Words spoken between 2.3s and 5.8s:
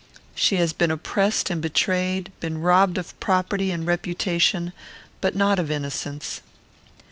been robbed of property and reputation but not of